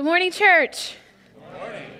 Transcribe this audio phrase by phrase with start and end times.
[0.00, 0.96] Good morning, church.
[1.34, 1.90] Good morning.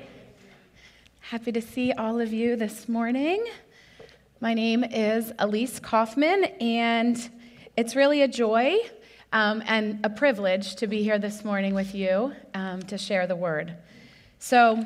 [1.20, 3.44] Happy to see all of you this morning.
[4.40, 7.30] My name is Elise Kaufman, and
[7.76, 8.78] it's really a joy
[9.34, 13.36] um, and a privilege to be here this morning with you um, to share the
[13.36, 13.76] word.
[14.38, 14.82] So,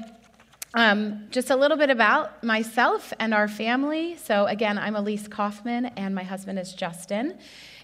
[0.75, 4.17] um, just a little bit about myself and our family.
[4.17, 7.39] So, again, I'm Elise Kaufman, and my husband is Justin.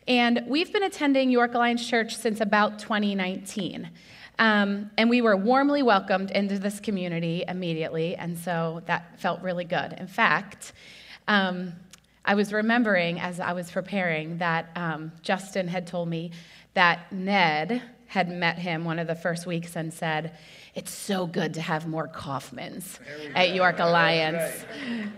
[0.08, 3.90] And we've been attending York Alliance Church since about 2019.
[4.38, 9.64] Um, and we were warmly welcomed into this community immediately, and so that felt really
[9.64, 9.92] good.
[9.98, 10.72] In fact,
[11.28, 11.74] um,
[12.24, 16.32] I was remembering as I was preparing that um, Justin had told me
[16.74, 20.32] that Ned had met him one of the first weeks and said,
[20.74, 23.00] it's so good to have more Kaufmans
[23.34, 24.64] at York Alliance.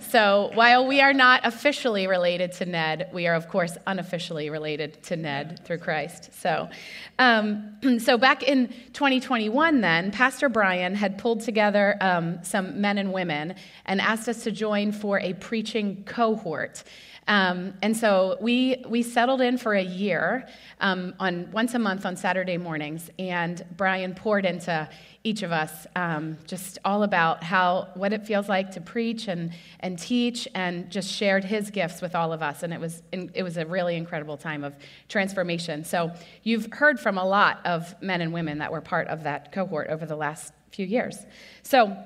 [0.01, 5.03] So while we are not officially related to Ned, we are, of course, unofficially related
[5.05, 6.31] to Ned through Christ.
[6.41, 6.71] So,
[7.19, 13.13] um, so back in 2021, then, Pastor Brian had pulled together um, some men and
[13.13, 16.83] women and asked us to join for a preaching cohort.
[17.29, 20.49] Um, and so we, we settled in for a year
[20.81, 24.89] um, on once a month on Saturday mornings, and Brian poured into
[25.25, 29.53] each of us um, just all about how what it feels like to preach and,
[29.81, 32.65] and teach, and just shared his gifts with all of us.
[32.65, 34.75] And it was it was a really incredible time of
[35.09, 35.85] transformation.
[35.85, 36.11] So
[36.43, 39.89] you've heard from a lot of men and women that were part of that cohort
[39.91, 41.19] over the last few years.
[41.63, 41.97] So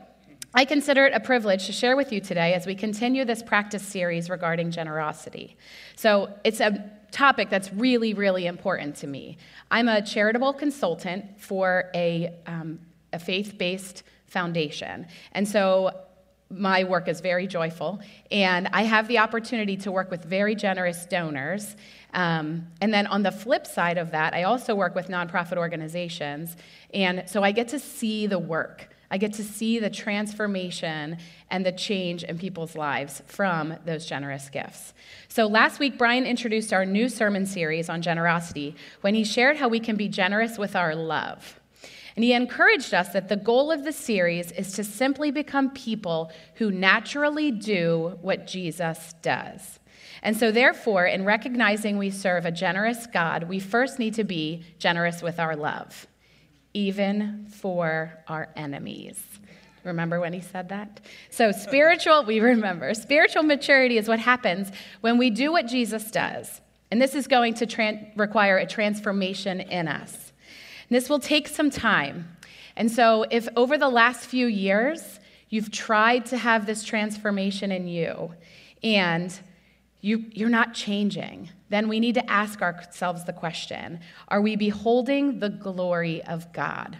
[0.58, 3.82] I consider it a privilege to share with you today as we continue this practice
[3.82, 5.54] series regarding generosity.
[5.96, 9.36] So, it's a topic that's really, really important to me.
[9.70, 12.78] I'm a charitable consultant for a, um,
[13.12, 15.08] a faith based foundation.
[15.32, 15.90] And so,
[16.48, 21.04] my work is very joyful, and I have the opportunity to work with very generous
[21.04, 21.76] donors.
[22.14, 26.56] Um, and then on the flip side of that, I also work with nonprofit organizations,
[26.94, 31.18] and so I get to see the work I get to see the transformation
[31.50, 34.94] and the change in people's lives from those generous gifts.
[35.28, 39.68] So, last week, Brian introduced our new sermon series on generosity when he shared how
[39.68, 41.60] we can be generous with our love.
[42.16, 46.32] And he encouraged us that the goal of the series is to simply become people
[46.54, 49.78] who naturally do what Jesus does.
[50.22, 54.64] And so, therefore, in recognizing we serve a generous God, we first need to be
[54.78, 56.08] generous with our love
[56.76, 59.18] even for our enemies.
[59.82, 61.00] Remember when he said that?
[61.30, 64.70] So, spiritual, we remember, spiritual maturity is what happens
[65.00, 66.60] when we do what Jesus does.
[66.90, 70.32] And this is going to require a transformation in us.
[70.88, 72.36] And this will take some time.
[72.76, 77.88] And so, if over the last few years you've tried to have this transformation in
[77.88, 78.34] you
[78.82, 79.38] and
[80.06, 85.40] you, you're not changing, then we need to ask ourselves the question Are we beholding
[85.40, 86.96] the glory of God?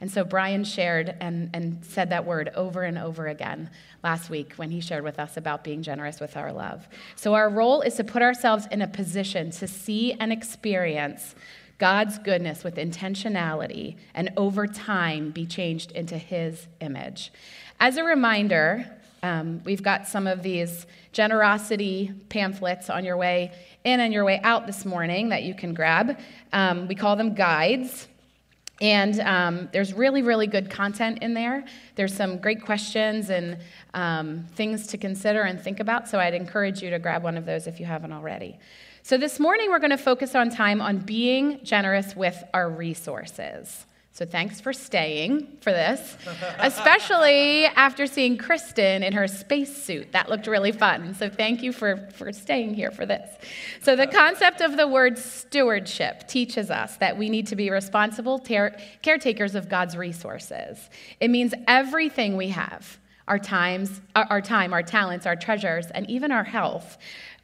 [0.00, 3.70] And so Brian shared and, and said that word over and over again
[4.02, 6.86] last week when he shared with us about being generous with our love.
[7.16, 11.34] So our role is to put ourselves in a position to see and experience
[11.78, 17.32] God's goodness with intentionality and over time be changed into his image.
[17.80, 18.86] As a reminder,
[19.24, 23.52] um, we've got some of these generosity pamphlets on your way
[23.82, 26.18] in and your way out this morning that you can grab.
[26.52, 28.06] Um, we call them guides.
[28.82, 31.64] And um, there's really, really good content in there.
[31.94, 33.56] There's some great questions and
[33.94, 36.06] um, things to consider and think about.
[36.06, 38.58] So I'd encourage you to grab one of those if you haven't already.
[39.02, 43.86] So this morning, we're going to focus on time on being generous with our resources.
[44.14, 46.16] So thanks for staying for this,
[46.60, 50.12] especially after seeing Kristen in her spacesuit.
[50.12, 51.14] That looked really fun.
[51.14, 53.28] So thank you for, for staying here for this.
[53.82, 58.38] So the concept of the word stewardship teaches us that we need to be responsible
[58.38, 60.90] ter- caretakers of God's resources.
[61.18, 66.30] It means everything we have, our times, our, time, our talents, our treasures, and even
[66.30, 66.98] our health.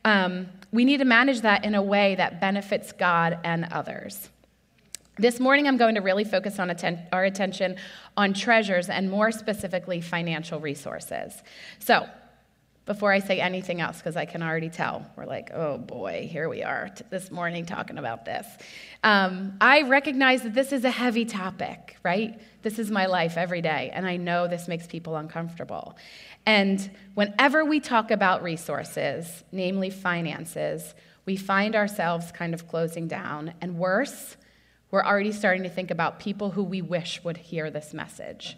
[0.05, 4.31] Um, we need to manage that in a way that benefits God and others.
[5.21, 7.77] This morning, I'm going to really focus on atten- our attention
[8.17, 11.43] on treasures and more specifically, financial resources.
[11.79, 12.09] So,
[12.87, 16.49] before I say anything else, because I can already tell, we're like, oh boy, here
[16.49, 18.47] we are t- this morning talking about this.
[19.05, 22.41] Um, I recognize that this is a heavy topic, right?
[22.63, 25.99] This is my life every day, and I know this makes people uncomfortable.
[26.47, 30.95] And whenever we talk about resources, namely finances,
[31.27, 34.39] we find ourselves kind of closing down, and worse,
[34.91, 38.57] we're already starting to think about people who we wish would hear this message.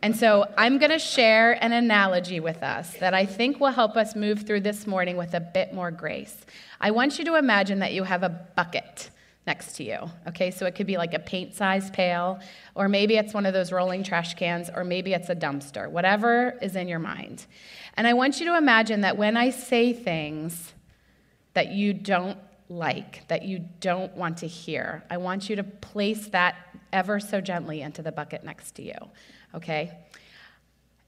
[0.00, 3.96] And so I'm going to share an analogy with us that I think will help
[3.96, 6.36] us move through this morning with a bit more grace.
[6.80, 9.10] I want you to imagine that you have a bucket.
[9.48, 9.98] next to you.
[10.28, 12.38] Okay, so it could be like a paint size pail,
[12.74, 16.56] or maybe it's one of those rolling trash cans, or maybe it's a dumpster, whatever
[16.60, 17.46] is in your mind.
[17.94, 20.74] And I want you to imagine that when I say things
[21.54, 22.38] that you don't
[22.68, 26.56] like, that you don't want to hear, I want you to place that
[26.92, 28.94] ever so gently into the bucket next to you.
[29.54, 29.92] Okay?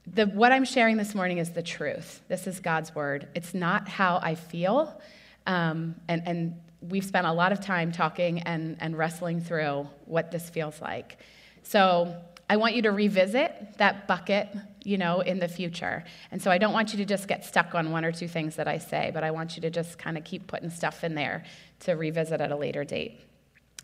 [0.07, 2.23] The, what I'm sharing this morning is the truth.
[2.29, 3.29] This is God's word.
[3.35, 5.01] It's not how I feel.
[5.47, 10.31] Um, and, and we've spent a lot of time talking and, and wrestling through what
[10.31, 11.19] this feels like.
[11.63, 12.15] So
[12.51, 14.49] I want you to revisit that bucket,
[14.83, 16.03] you know, in the future.
[16.33, 18.57] And so I don't want you to just get stuck on one or two things
[18.57, 21.15] that I say, but I want you to just kind of keep putting stuff in
[21.15, 21.45] there
[21.81, 23.21] to revisit at a later date.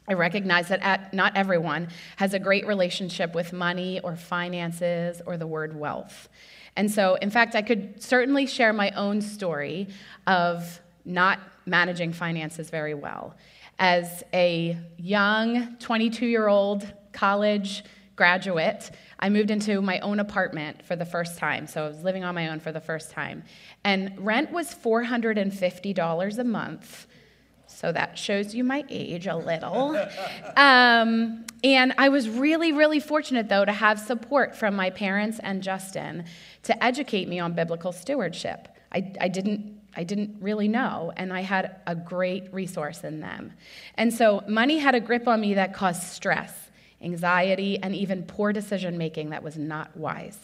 [0.08, 5.36] I recognize that at, not everyone has a great relationship with money or finances or
[5.36, 6.28] the word wealth.
[6.74, 9.86] And so, in fact, I could certainly share my own story
[10.26, 13.36] of not managing finances very well.
[13.78, 17.84] As a young 22 year old college
[18.16, 18.90] graduate,
[19.20, 21.66] I moved into my own apartment for the first time.
[21.66, 23.44] So I was living on my own for the first time.
[23.84, 27.06] And rent was $450 a month.
[27.66, 30.00] So that shows you my age a little.
[30.56, 35.62] Um, and I was really, really fortunate, though, to have support from my parents and
[35.62, 36.24] Justin
[36.62, 38.68] to educate me on biblical stewardship.
[38.90, 43.54] I, I didn't I didn't really know, and I had a great resource in them.
[43.94, 46.52] And so money had a grip on me that caused stress,
[47.06, 50.38] anxiety, and even poor decision making that was not wise.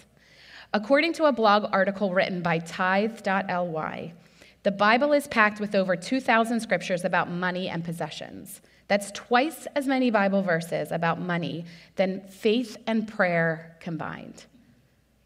[0.72, 4.14] According to a blog article written by tithe.ly,
[4.62, 8.62] the Bible is packed with over 2,000 scriptures about money and possessions.
[8.88, 11.64] That's twice as many Bible verses about money
[11.96, 14.46] than faith and prayer combined.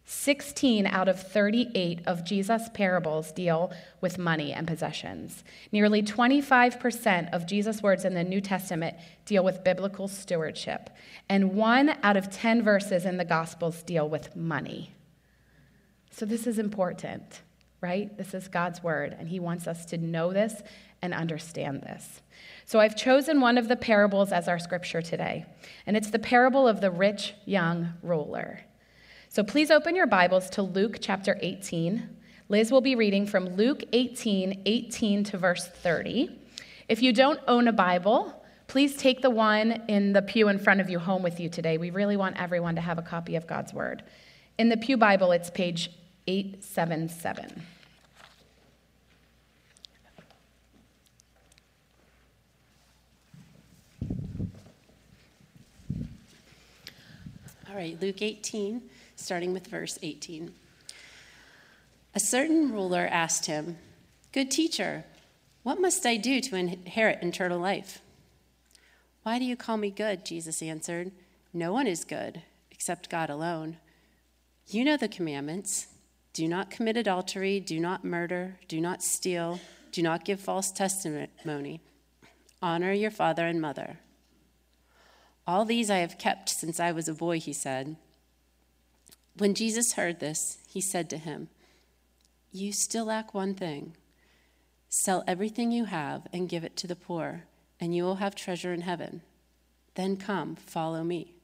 [0.09, 5.43] 16 out of 38 of Jesus' parables deal with money and possessions.
[5.73, 10.91] Nearly 25% of Jesus' words in the New Testament deal with biblical stewardship.
[11.29, 14.93] And one out of 10 verses in the Gospels deal with money.
[16.13, 17.43] So this is important,
[17.81, 18.17] right?
[18.17, 20.63] This is God's word, and He wants us to know this
[21.03, 22.23] and understand this.
[22.65, 25.47] So I've chosen one of the parables as our scripture today,
[25.85, 28.61] and it's the parable of the rich young ruler.
[29.37, 32.09] So please open your Bibles to Luke chapter 18.
[32.49, 36.31] Liz will be reading from Luke 18, 18 to verse 30.
[36.89, 40.81] If you don't own a Bible, please take the one in the pew in front
[40.81, 41.77] of you home with you today.
[41.77, 44.05] We really want everyone to have a copy of God's Word.
[44.57, 45.91] In the Pew Bible, it's page
[46.27, 47.63] 877.
[57.69, 58.81] All right, Luke 18
[59.17, 60.55] starting with verse 18.
[62.15, 63.79] A certain ruler asked him,
[64.33, 65.05] Good teacher,
[65.63, 68.01] what must I do to inherit eternal life?
[69.23, 70.25] Why do you call me good?
[70.25, 71.11] Jesus answered.
[71.53, 73.79] No one is good except God alone.
[74.69, 75.89] You know the commandments
[76.33, 79.59] do not commit adultery, do not murder, do not steal,
[79.91, 81.81] do not give false testimony,
[82.61, 83.99] honor your father and mother.
[85.47, 87.97] All these I have kept since I was a boy, he said.
[89.39, 91.49] When Jesus heard this, he said to him,
[92.53, 93.95] You still lack one thing.
[94.89, 97.45] Sell everything you have and give it to the poor,
[97.79, 99.21] and you will have treasure in heaven.
[99.95, 101.35] Then come, follow me.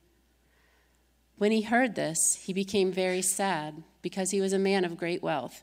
[1.36, 5.22] When he heard this, he became very sad because he was a man of great
[5.22, 5.62] wealth.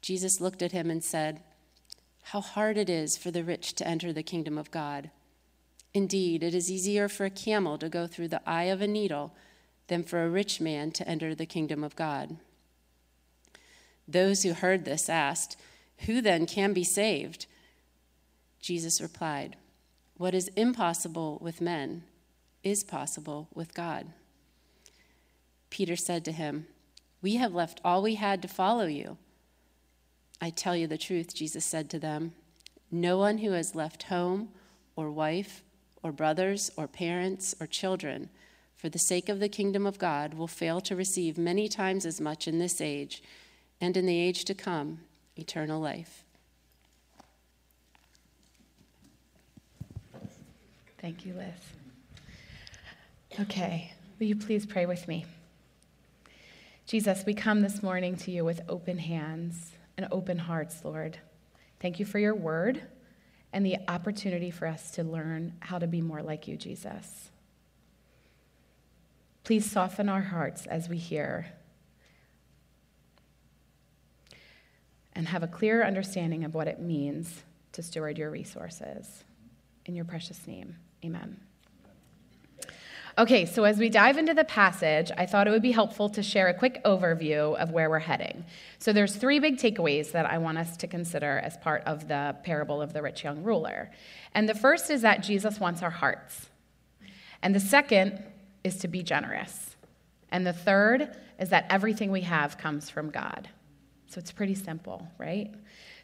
[0.00, 1.42] Jesus looked at him and said,
[2.22, 5.10] How hard it is for the rich to enter the kingdom of God.
[5.92, 9.34] Indeed, it is easier for a camel to go through the eye of a needle
[9.92, 12.38] than for a rich man to enter the kingdom of God.
[14.08, 15.54] Those who heard this asked,
[16.06, 17.44] Who then can be saved?
[18.58, 19.56] Jesus replied,
[20.16, 22.04] What is impossible with men
[22.64, 24.06] is possible with God.
[25.68, 26.66] Peter said to him,
[27.20, 29.18] We have left all we had to follow you.
[30.40, 32.32] I tell you the truth, Jesus said to them.
[32.90, 34.48] No one who has left home
[34.96, 35.62] or wife
[36.02, 38.30] or brothers or parents or children
[38.82, 42.20] for the sake of the kingdom of God, will fail to receive many times as
[42.20, 43.22] much in this age
[43.80, 44.98] and in the age to come
[45.36, 46.24] eternal life.
[51.00, 51.54] Thank you, Liz.
[53.38, 55.26] Okay, will you please pray with me?
[56.84, 61.18] Jesus, we come this morning to you with open hands and open hearts, Lord.
[61.78, 62.82] Thank you for your word
[63.52, 67.28] and the opportunity for us to learn how to be more like you, Jesus.
[69.44, 71.46] Please soften our hearts as we hear
[75.14, 79.24] and have a clear understanding of what it means to steward your resources.
[79.84, 81.40] In your precious name, amen.
[83.18, 86.22] Okay, so as we dive into the passage, I thought it would be helpful to
[86.22, 88.44] share a quick overview of where we're heading.
[88.78, 92.36] So there's three big takeaways that I want us to consider as part of the
[92.42, 93.90] parable of the rich young ruler.
[94.34, 96.48] And the first is that Jesus wants our hearts.
[97.42, 98.24] And the second
[98.64, 99.76] is to be generous.
[100.30, 103.48] And the third is that everything we have comes from God.
[104.06, 105.52] So it's pretty simple, right?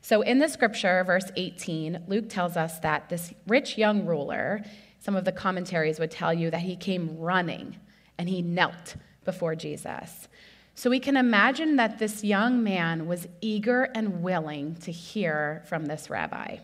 [0.00, 4.62] So in the scripture, verse 18, Luke tells us that this rich young ruler
[5.00, 7.76] some of the commentaries would tell you that he came running
[8.18, 10.28] and he knelt before Jesus.
[10.74, 15.86] So we can imagine that this young man was eager and willing to hear from
[15.86, 16.58] this rabbi.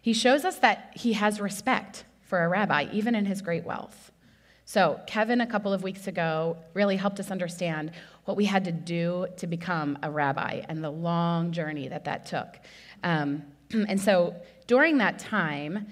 [0.00, 4.12] He shows us that he has respect for a rabbi, even in his great wealth.
[4.66, 7.92] So, Kevin, a couple of weeks ago, really helped us understand
[8.24, 12.24] what we had to do to become a rabbi and the long journey that that
[12.24, 12.58] took.
[13.02, 14.34] Um, and so,
[14.66, 15.86] during that time,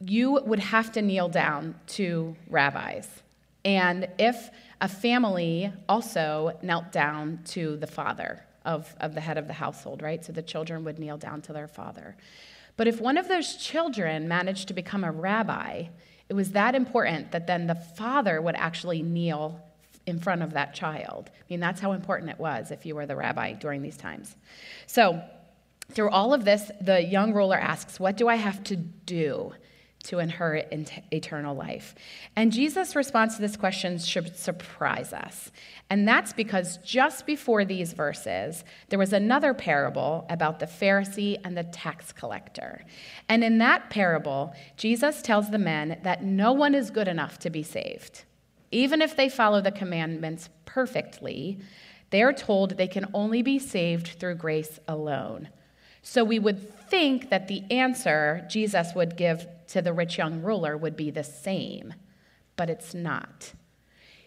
[0.00, 3.08] you would have to kneel down to rabbis.
[3.64, 9.46] And if a family also knelt down to the father of, of the head of
[9.46, 10.22] the household, right?
[10.24, 12.16] So the children would kneel down to their father.
[12.76, 15.86] But if one of those children managed to become a rabbi,
[16.28, 19.60] it was that important that then the father would actually kneel
[20.06, 21.30] in front of that child.
[21.34, 24.36] I mean, that's how important it was if you were the rabbi during these times.
[24.86, 25.22] So,
[25.90, 29.52] through all of this, the young ruler asks, What do I have to do
[30.06, 30.68] to inherit
[31.12, 31.94] eternal life?
[32.34, 35.50] And Jesus' response to this question should surprise us.
[35.88, 41.56] And that's because just before these verses, there was another parable about the Pharisee and
[41.56, 42.84] the tax collector.
[43.28, 47.50] And in that parable, Jesus tells the men that no one is good enough to
[47.50, 48.24] be saved.
[48.70, 51.58] Even if they follow the commandments perfectly,
[52.10, 55.48] they are told they can only be saved through grace alone.
[56.02, 60.76] So we would think that the answer Jesus would give to the rich young ruler
[60.76, 61.94] would be the same,
[62.56, 63.52] but it's not.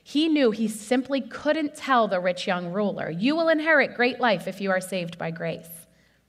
[0.04, 4.48] He knew he simply couldn't tell the rich young ruler, You will inherit great life
[4.48, 5.70] if you are saved by grace,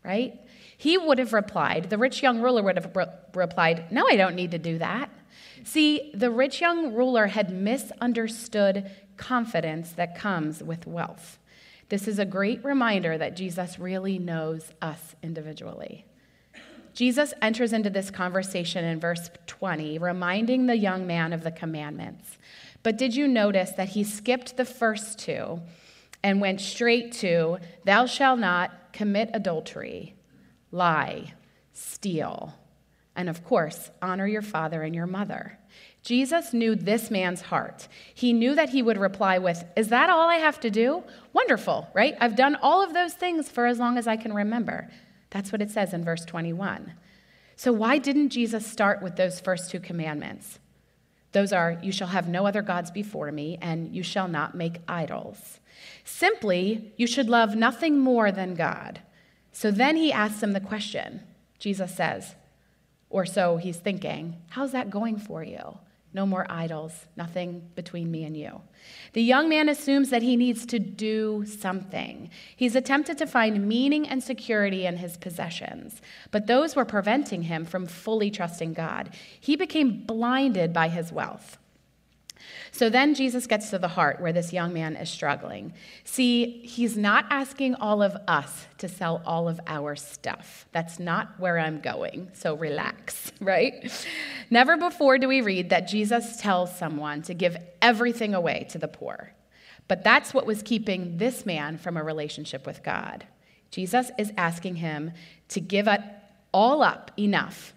[0.05, 0.38] right?
[0.76, 4.35] He would have replied, the rich young ruler would have re- replied, No, I don't
[4.35, 5.11] need to do that.
[5.64, 11.38] See, the rich young ruler had misunderstood confidence that comes with wealth.
[11.90, 16.07] This is a great reminder that Jesus really knows us individually.
[16.94, 22.38] Jesus enters into this conversation in verse 20, reminding the young man of the commandments.
[22.82, 25.61] But did you notice that he skipped the first two
[26.23, 30.14] and went straight to, Thou shalt not commit adultery,
[30.73, 31.35] lie,
[31.73, 32.54] steal,
[33.14, 35.59] and of course, honor your father and your mother?
[36.02, 37.87] Jesus knew this man's heart.
[38.14, 41.02] He knew that he would reply with, Is that all I have to do?
[41.32, 42.16] Wonderful, right?
[42.20, 44.90] I've done all of those things for as long as I can remember.
[45.31, 46.93] That's what it says in verse 21.
[47.57, 50.59] So, why didn't Jesus start with those first two commandments?
[51.33, 54.81] Those are, You shall have no other gods before me, and you shall not make
[54.89, 55.61] idols.
[56.05, 59.01] Simply, you should love nothing more than God.
[59.53, 61.21] So then he asks him the question.
[61.59, 62.35] Jesus says,
[63.11, 65.79] or so he's thinking, How's that going for you?
[66.12, 68.61] No more idols, nothing between me and you.
[69.12, 72.31] The young man assumes that he needs to do something.
[72.57, 76.02] He's attempted to find meaning and security in his possessions,
[76.33, 79.11] but those were preventing him from fully trusting God.
[79.38, 81.59] He became blinded by his wealth.
[82.73, 85.73] So then Jesus gets to the heart where this young man is struggling.
[86.04, 90.66] See, he's not asking all of us to sell all of our stuff.
[90.73, 93.90] That's not where I'm going, so relax, right?
[94.50, 98.88] Never before do we read that Jesus tells someone to give everything away to the
[98.88, 99.32] poor.
[99.88, 103.26] But that's what was keeping this man from a relationship with God.
[103.70, 105.12] Jesus is asking him
[105.49, 106.00] to give it
[106.52, 107.75] all up enough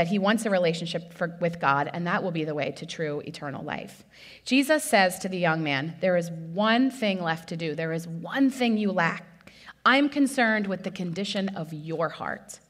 [0.00, 2.86] that he wants a relationship for, with God, and that will be the way to
[2.86, 4.02] true eternal life.
[4.46, 8.08] Jesus says to the young man, There is one thing left to do, there is
[8.08, 9.52] one thing you lack.
[9.84, 12.60] I'm concerned with the condition of your heart.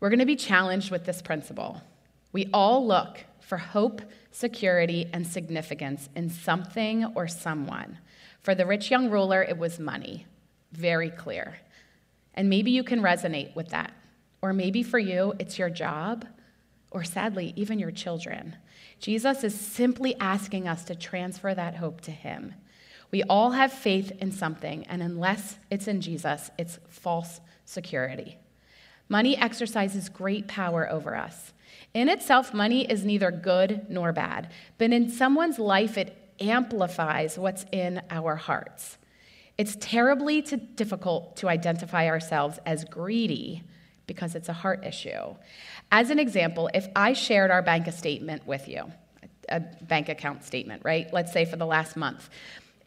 [0.00, 1.82] We're going to be challenged with this principle.
[2.32, 4.00] We all look for hope,
[4.30, 7.98] security, and significance in something or someone.
[8.40, 10.24] For the rich young ruler, it was money.
[10.72, 11.58] Very clear.
[12.32, 13.92] And maybe you can resonate with that.
[14.42, 16.26] Or maybe for you, it's your job,
[16.90, 18.56] or sadly, even your children.
[18.98, 22.54] Jesus is simply asking us to transfer that hope to Him.
[23.12, 28.36] We all have faith in something, and unless it's in Jesus, it's false security.
[29.08, 31.52] Money exercises great power over us.
[31.94, 37.66] In itself, money is neither good nor bad, but in someone's life, it amplifies what's
[37.70, 38.98] in our hearts.
[39.58, 43.62] It's terribly difficult to identify ourselves as greedy
[44.12, 45.34] because it's a heart issue.
[45.90, 48.92] As an example, if I shared our bank statement with you,
[49.48, 51.10] a bank account statement, right?
[51.12, 52.28] Let's say for the last month,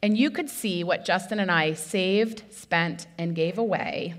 [0.03, 4.13] and you could see what Justin and I saved, spent, and gave away,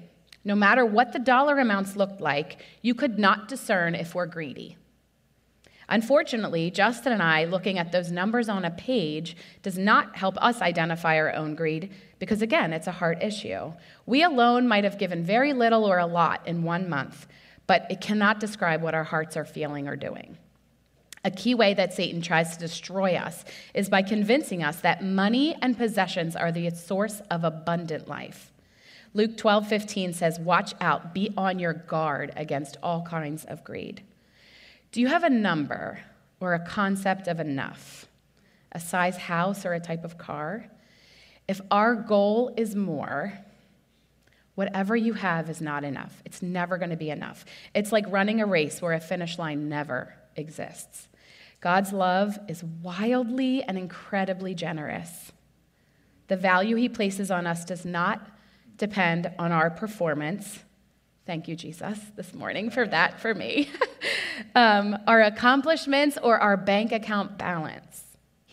[0.44, 4.76] no matter what the dollar amounts looked like, you could not discern if we're greedy.
[5.88, 10.60] Unfortunately, Justin and I looking at those numbers on a page does not help us
[10.60, 13.72] identify our own greed because, again, it's a heart issue.
[14.06, 17.26] We alone might have given very little or a lot in one month,
[17.66, 20.38] but it cannot describe what our hearts are feeling or doing.
[21.24, 23.44] A key way that Satan tries to destroy us
[23.74, 28.52] is by convincing us that money and possessions are the source of abundant life.
[29.12, 34.02] Luke 12, 15 says, Watch out, be on your guard against all kinds of greed.
[34.92, 36.00] Do you have a number
[36.38, 38.06] or a concept of enough?
[38.72, 40.66] A size house or a type of car?
[41.48, 43.32] If our goal is more,
[44.54, 46.22] whatever you have is not enough.
[46.24, 47.44] It's never going to be enough.
[47.74, 51.08] It's like running a race where a finish line never exists.
[51.60, 55.32] God's love is wildly and incredibly generous.
[56.28, 58.26] The value he places on us does not
[58.76, 60.60] depend on our performance
[61.26, 63.68] Thank you, Jesus, this morning for that for me.
[64.54, 68.04] um, our accomplishments or our bank account balance.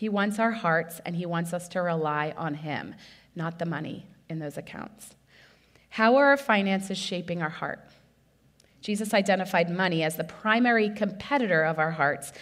[0.04, 2.94] He wants our hearts and He wants us to rely on Him,
[3.34, 5.14] not the money in those accounts.
[5.88, 7.80] How are our finances shaping our heart?
[8.82, 12.34] Jesus identified money as the primary competitor of our hearts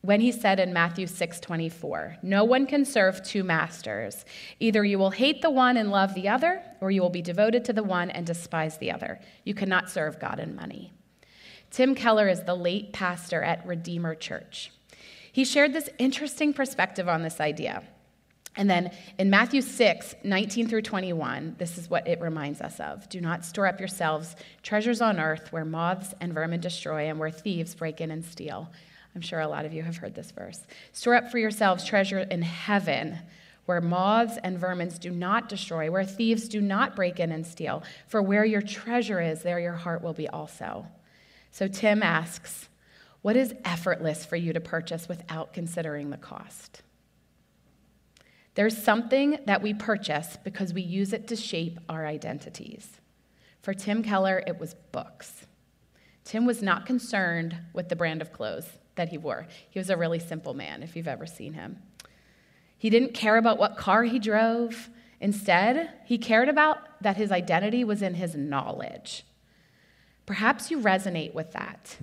[0.00, 4.24] when he said in Matthew 6:24, "No one can serve two masters.
[4.58, 7.64] Either you will hate the one and love the other, or you will be devoted
[7.66, 9.20] to the one and despise the other.
[9.44, 10.92] You cannot serve God and money."
[11.70, 14.72] Tim Keller is the late pastor at Redeemer Church.
[15.32, 17.82] He shared this interesting perspective on this idea.
[18.56, 23.08] And then in Matthew 6, 19 through 21, this is what it reminds us of.
[23.08, 27.30] Do not store up yourselves treasures on earth where moths and vermin destroy and where
[27.30, 28.68] thieves break in and steal.
[29.14, 30.60] I'm sure a lot of you have heard this verse.
[30.92, 33.18] Store up for yourselves treasure in heaven,
[33.66, 37.84] where moths and vermin do not destroy, where thieves do not break in and steal.
[38.08, 40.86] For where your treasure is, there your heart will be also.
[41.52, 42.68] So Tim asks,
[43.22, 46.82] What is effortless for you to purchase without considering the cost?
[48.54, 53.00] There's something that we purchase because we use it to shape our identities.
[53.62, 55.46] For Tim Keller, it was books.
[56.24, 59.46] Tim was not concerned with the brand of clothes that he wore.
[59.70, 61.78] He was a really simple man, if you've ever seen him.
[62.76, 64.90] He didn't care about what car he drove.
[65.20, 69.24] Instead, he cared about that his identity was in his knowledge.
[70.26, 71.96] Perhaps you resonate with that,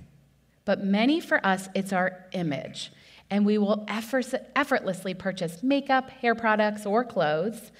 [0.66, 2.92] but many for us, it's our image.
[3.30, 7.72] And we will effortlessly purchase makeup, hair products, or clothes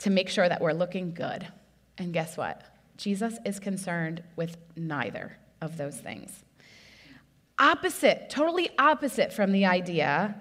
[0.00, 1.46] to make sure that we're looking good.
[1.96, 2.62] And guess what?
[2.96, 6.42] Jesus is concerned with neither of those things
[7.62, 10.34] opposite, totally opposite from the idea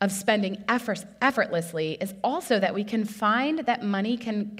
[0.00, 4.56] of spending effort, effortlessly is also that we can find that money can,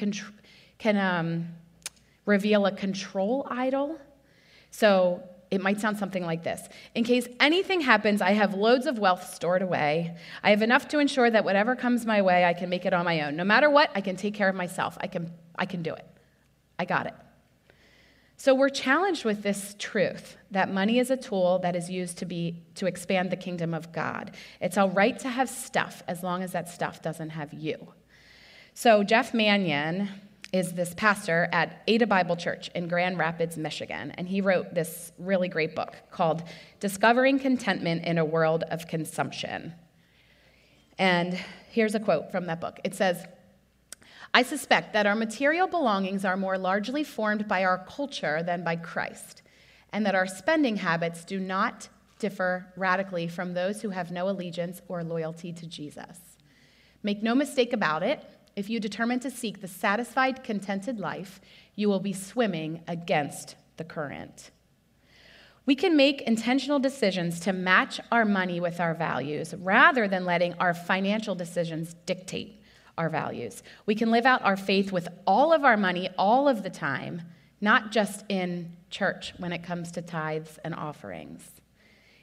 [0.78, 1.48] can um,
[2.26, 3.98] reveal a control idol.
[4.70, 5.22] So
[5.52, 9.32] it might sound something like this In case anything happens, I have loads of wealth
[9.34, 10.16] stored away.
[10.42, 13.04] I have enough to ensure that whatever comes my way, I can make it on
[13.04, 13.36] my own.
[13.36, 14.96] No matter what, I can take care of myself.
[15.00, 16.06] I can, I can do it.
[16.78, 17.14] I got it.
[18.38, 22.24] So we're challenged with this truth that money is a tool that is used to
[22.24, 24.34] be to expand the kingdom of God.
[24.60, 27.92] It's all right to have stuff as long as that stuff doesn't have you.
[28.72, 30.08] So Jeff Manion
[30.52, 35.12] is this pastor at Ada Bible Church in Grand Rapids, Michigan, and he wrote this
[35.18, 36.42] really great book called
[36.78, 39.72] Discovering Contentment in a World of Consumption.
[40.98, 42.80] And here's a quote from that book.
[42.84, 43.24] It says,
[44.34, 48.76] I suspect that our material belongings are more largely formed by our culture than by
[48.76, 49.40] Christ,
[49.90, 51.88] and that our spending habits do not
[52.18, 56.18] differ radically from those who have no allegiance or loyalty to Jesus.
[57.02, 58.24] Make no mistake about it,
[58.56, 61.40] if you determine to seek the satisfied, contented life,
[61.74, 64.50] you will be swimming against the current.
[65.64, 70.54] We can make intentional decisions to match our money with our values rather than letting
[70.54, 72.60] our financial decisions dictate
[72.98, 73.62] our values.
[73.86, 77.22] We can live out our faith with all of our money all of the time,
[77.60, 81.60] not just in church when it comes to tithes and offerings.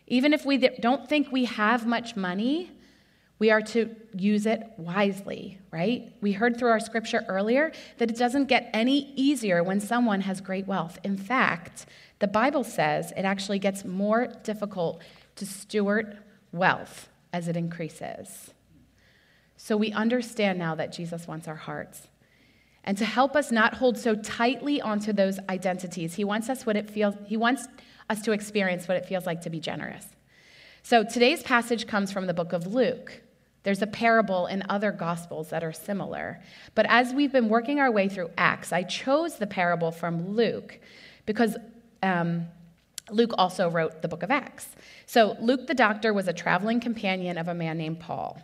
[0.06, 2.72] Even if we don't think we have much money,
[3.40, 6.14] we are to use it wisely, right?
[6.22, 10.42] We heard through our scripture earlier that it doesn't get any easier when someone has
[10.42, 11.00] great wealth.
[11.06, 11.86] In fact,
[12.20, 15.02] the Bible says it actually gets more difficult
[15.38, 16.18] to steward
[16.52, 18.54] wealth as it increases.
[19.56, 22.08] So we understand now that Jesus wants our hearts.
[22.84, 26.76] And to help us not hold so tightly onto those identities, he wants us what
[26.76, 27.68] it feels he wants
[28.10, 30.06] us to experience what it feels like to be generous.
[30.82, 33.22] So today's passage comes from the book of Luke.
[33.64, 36.42] There's a parable in other gospels that are similar.
[36.76, 40.80] But as we've been working our way through Acts, I chose the parable from Luke
[41.26, 41.58] because
[42.02, 42.48] um,
[43.12, 44.68] Luke also wrote the book of Acts.
[45.06, 48.42] So Luke the doctor was a traveling companion of a man named Paul.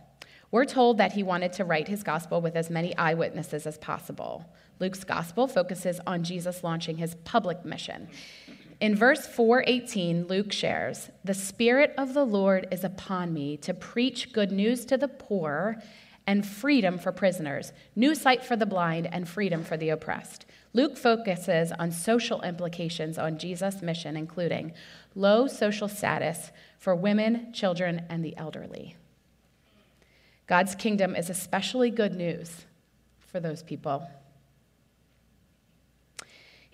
[0.51, 4.45] We're told that he wanted to write his gospel with as many eyewitnesses as possible.
[4.79, 8.09] Luke's gospel focuses on Jesus launching his public mission.
[8.81, 14.33] In verse 418, Luke shares, The Spirit of the Lord is upon me to preach
[14.33, 15.81] good news to the poor
[16.27, 20.45] and freedom for prisoners, new sight for the blind, and freedom for the oppressed.
[20.73, 24.73] Luke focuses on social implications on Jesus' mission, including
[25.13, 28.97] low social status for women, children, and the elderly.
[30.47, 32.65] God's kingdom is especially good news
[33.19, 34.07] for those people.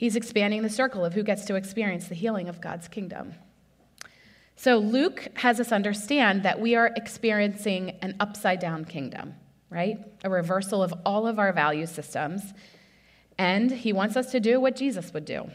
[0.01, 3.35] He's expanding the circle of who gets to experience the healing of God's kingdom.
[4.55, 9.35] So Luke has us understand that we are experiencing an upside down kingdom,
[9.69, 9.99] right?
[10.23, 12.41] A reversal of all of our value systems.
[13.37, 15.51] And he wants us to do what Jesus would do.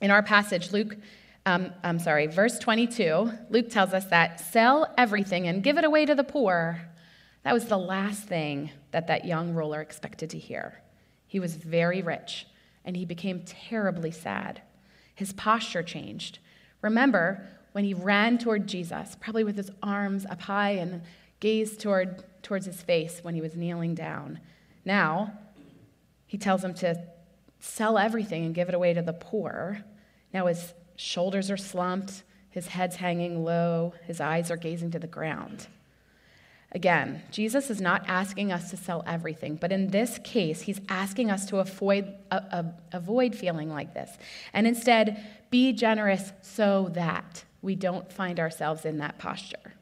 [0.00, 0.96] In our passage, Luke,
[1.44, 6.06] um, I'm sorry, verse 22, Luke tells us that sell everything and give it away
[6.06, 6.80] to the poor.
[7.42, 10.80] That was the last thing that that young ruler expected to hear.
[11.26, 12.46] He was very rich
[12.84, 14.62] and he became terribly sad.
[15.14, 16.38] His posture changed.
[16.82, 21.02] Remember when he ran toward Jesus, probably with his arms up high and
[21.40, 24.38] gazed toward, towards his face when he was kneeling down.
[24.84, 25.32] Now,
[26.26, 27.00] he tells him to
[27.60, 29.84] sell everything and give it away to the poor.
[30.32, 35.06] Now his shoulders are slumped, his head's hanging low, his eyes are gazing to the
[35.06, 35.66] ground.
[36.74, 41.30] Again, Jesus is not asking us to sell everything, but in this case, he's asking
[41.30, 44.10] us to avoid, uh, avoid feeling like this
[44.52, 49.74] and instead be generous so that we don't find ourselves in that posture.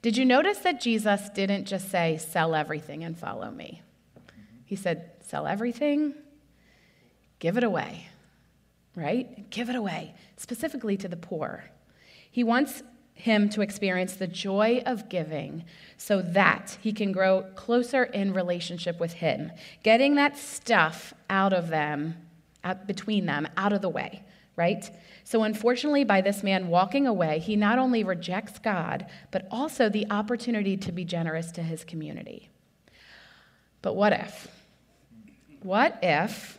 [0.00, 3.82] Did you notice that Jesus didn't just say, sell everything and follow me?
[4.64, 6.14] He said, sell everything,
[7.40, 8.08] give it away,
[8.94, 9.50] right?
[9.50, 11.64] Give it away, specifically to the poor.
[12.30, 12.82] He wants
[13.14, 15.64] him to experience the joy of giving
[15.96, 21.68] so that he can grow closer in relationship with him, getting that stuff out of
[21.68, 22.16] them,
[22.64, 24.22] out between them, out of the way,
[24.56, 24.90] right?
[25.24, 30.06] So, unfortunately, by this man walking away, he not only rejects God, but also the
[30.10, 32.48] opportunity to be generous to his community.
[33.82, 34.48] But what if?
[35.62, 36.58] What if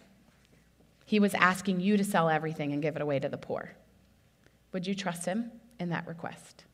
[1.06, 3.74] he was asking you to sell everything and give it away to the poor?
[4.72, 5.52] Would you trust him?
[5.80, 6.66] In that request.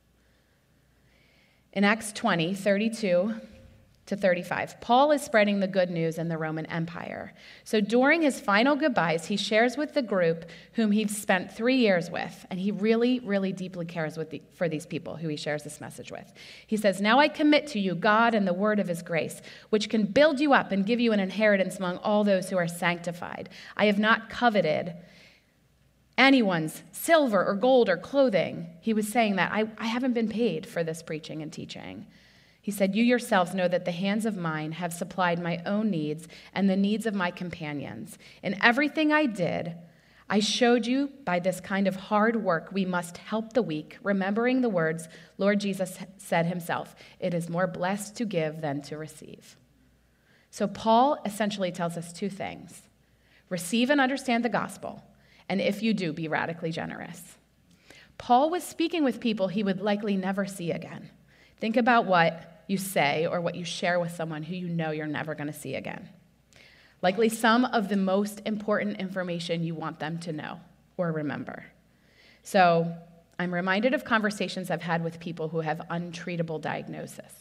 [1.73, 3.35] In Acts 20, 32
[4.07, 7.31] to 35, Paul is spreading the good news in the Roman Empire.
[7.63, 12.09] So during his final goodbyes, he shares with the group whom he's spent three years
[12.09, 15.79] with, and he really, really deeply cares the, for these people who he shares this
[15.79, 16.33] message with.
[16.65, 19.89] He says, Now I commit to you God and the word of his grace, which
[19.89, 23.49] can build you up and give you an inheritance among all those who are sanctified.
[23.77, 24.95] I have not coveted
[26.19, 28.67] anyone's silver or gold or clothing.
[28.81, 32.05] He was saying that I, I haven't been paid for this preaching and teaching.
[32.61, 36.27] He said, You yourselves know that the hands of mine have supplied my own needs
[36.53, 38.19] and the needs of my companions.
[38.43, 39.75] In everything I did,
[40.29, 44.61] I showed you by this kind of hard work we must help the weak, remembering
[44.61, 45.07] the words
[45.39, 49.55] Lord Jesus said himself it is more blessed to give than to receive.
[50.51, 52.83] So, Paul essentially tells us two things
[53.49, 55.03] receive and understand the gospel,
[55.49, 57.37] and if you do, be radically generous.
[58.17, 61.09] Paul was speaking with people he would likely never see again.
[61.59, 65.07] Think about what you say or what you share with someone who you know you're
[65.07, 66.07] never going to see again.
[67.01, 70.59] Likely some of the most important information you want them to know
[70.97, 71.65] or remember.
[72.43, 72.93] So,
[73.39, 77.31] I'm reminded of conversations I've had with people who have untreatable diagnosis,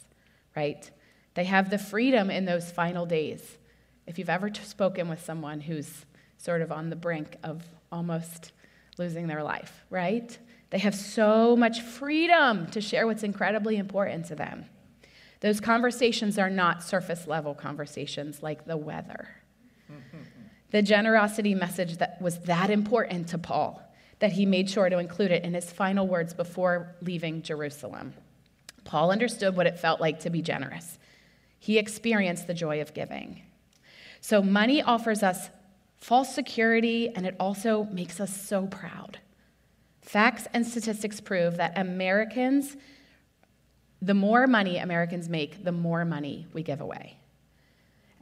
[0.55, 0.89] right?
[1.35, 3.59] They have the freedom in those final days.
[4.07, 8.53] If you've ever spoken with someone who's sort of on the brink of almost
[8.99, 10.37] losing their life, right?
[10.71, 14.67] They have so much freedom to share what's incredibly important to them.
[15.41, 19.29] Those conversations are not surface level conversations like the weather.
[19.91, 20.19] Mm-hmm.
[20.71, 23.83] the generosity message that was that important to Paul
[24.19, 28.13] that he made sure to include it in his final words before leaving Jerusalem.
[28.85, 30.99] Paul understood what it felt like to be generous.
[31.59, 33.43] He experienced the joy of giving.
[34.21, 35.51] So, money offers us
[35.99, 39.19] false security, and it also makes us so proud.
[40.01, 42.77] Facts and statistics prove that Americans,
[44.01, 47.19] the more money Americans make, the more money we give away.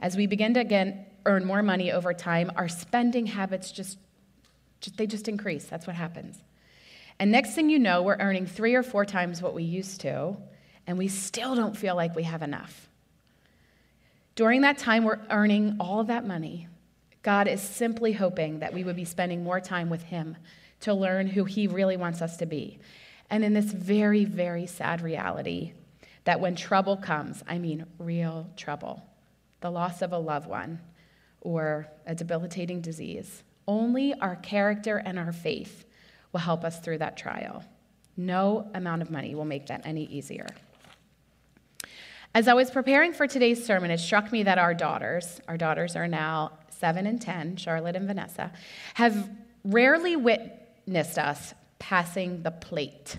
[0.01, 3.97] As we begin to again earn more money over time, our spending habits just,
[4.81, 5.65] just they just increase.
[5.65, 6.43] That's what happens.
[7.19, 10.37] And next thing you know, we're earning three or four times what we used to,
[10.85, 12.89] and we still don't feel like we have enough.
[14.35, 16.67] During that time, we're earning all of that money.
[17.27, 20.37] God is simply hoping that we would be spending more time with Him
[20.79, 22.79] to learn who He really wants us to be.
[23.29, 25.73] And in this very, very sad reality,
[26.23, 29.03] that when trouble comes, I mean real trouble,
[29.59, 30.79] the loss of a loved one,
[31.41, 35.83] or a debilitating disease, only our character and our faith
[36.31, 37.61] will help us through that trial.
[38.15, 40.47] No amount of money will make that any easier.
[42.33, 45.97] As I was preparing for today's sermon, it struck me that our daughters, our daughters
[45.97, 48.51] are now seven and 10, Charlotte and Vanessa,
[48.95, 49.29] have
[49.63, 53.17] rarely witnessed us passing the plate.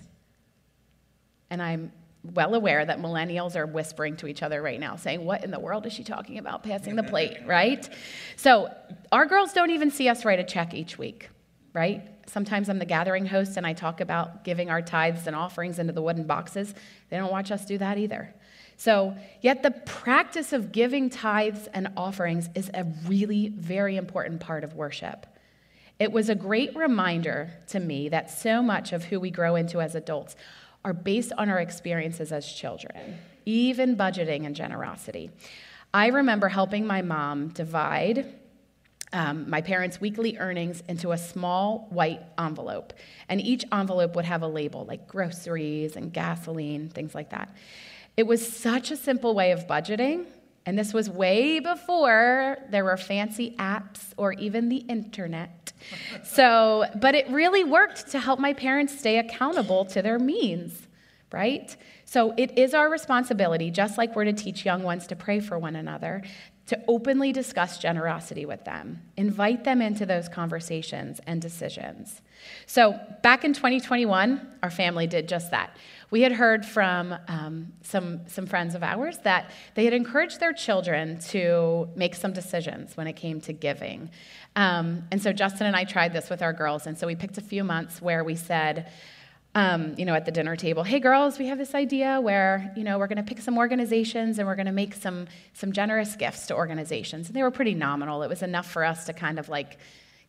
[1.49, 1.91] And I'm
[2.23, 5.59] well aware that millennials are whispering to each other right now, saying, What in the
[5.59, 7.87] world is she talking about passing the plate, right?
[8.35, 8.73] So
[9.11, 11.29] our girls don't even see us write a check each week,
[11.73, 12.03] right?
[12.29, 15.93] Sometimes I'm the gathering host and I talk about giving our tithes and offerings into
[15.93, 16.75] the wooden boxes.
[17.09, 18.33] They don't watch us do that either.
[18.79, 24.63] So, yet the practice of giving tithes and offerings is a really very important part
[24.63, 25.25] of worship.
[25.99, 29.81] It was a great reminder to me that so much of who we grow into
[29.81, 30.37] as adults
[30.85, 35.29] are based on our experiences as children, even budgeting and generosity.
[35.93, 38.33] I remember helping my mom divide
[39.11, 42.93] um, my parents' weekly earnings into a small white envelope.
[43.27, 47.53] And each envelope would have a label like groceries and gasoline, things like that.
[48.19, 50.25] It was such a simple way of budgeting.
[50.65, 55.71] And this was way before there were fancy apps or even the internet.
[56.25, 60.85] So, but it really worked to help my parents stay accountable to their means,
[61.31, 61.73] right?
[62.03, 65.57] So it is our responsibility, just like we're to teach young ones to pray for
[65.57, 66.21] one another,
[66.69, 72.21] to openly discuss generosity with them, invite them into those conversations and decisions.
[72.67, 75.75] So, back in 2021, our family did just that.
[76.11, 80.53] We had heard from um, some, some friends of ours that they had encouraged their
[80.53, 84.11] children to make some decisions when it came to giving.
[84.55, 86.85] Um, and so, Justin and I tried this with our girls.
[86.85, 88.91] And so, we picked a few months where we said,
[89.59, 92.83] um, you know, at the dinner table, hey girls, we have this idea where, you
[92.85, 96.15] know, we're going to pick some organizations and we're going to make some some generous
[96.15, 97.27] gifts to organizations.
[97.27, 98.23] And they were pretty nominal.
[98.23, 99.77] It was enough for us to kind of like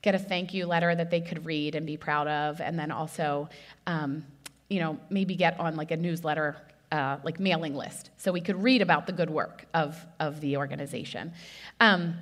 [0.03, 2.91] get a thank you letter that they could read and be proud of, and then
[2.91, 3.49] also,
[3.87, 4.25] um,
[4.69, 6.57] you know, maybe get on like a newsletter.
[6.93, 10.57] Uh, like mailing list, so we could read about the good work of, of the
[10.57, 11.33] organization.
[11.79, 12.17] Um,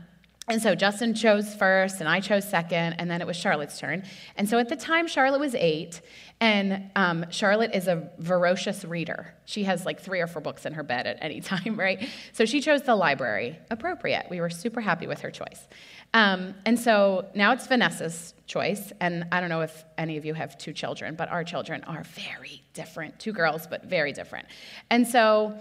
[0.48, 4.04] and so Justin chose first, and I chose second, and then it was Charlotte's turn.
[4.36, 6.00] And so at the time, Charlotte was eight,
[6.40, 9.34] and um, Charlotte is a voracious reader.
[9.44, 12.08] She has like three or four books in her bed at any time, right?
[12.32, 13.58] So she chose the library.
[13.70, 14.26] Appropriate.
[14.30, 15.66] We were super happy with her choice.
[16.14, 18.92] Um, and so now it's Vanessa's choice.
[19.00, 22.04] And I don't know if any of you have two children, but our children are
[22.04, 23.18] very different.
[23.18, 24.46] Two girls, but very different.
[24.90, 25.58] And so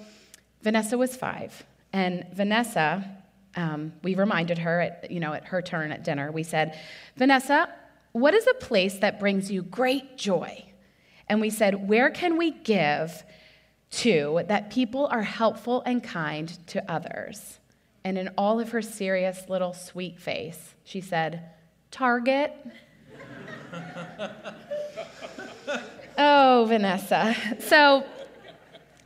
[0.62, 1.66] Vanessa was five.
[1.92, 3.04] And Vanessa,
[3.58, 6.80] um, we reminded her at, you know, at her turn at dinner, we said,
[7.18, 7.68] Vanessa,
[8.12, 10.64] what is a place that brings you great joy?
[11.28, 13.24] And we said, Where can we give
[13.90, 17.60] to that people are helpful and kind to others?
[18.04, 21.50] And in all of her serious little sweet face, she said,
[21.92, 22.54] Target.
[26.18, 27.36] oh, Vanessa.
[27.60, 28.06] So,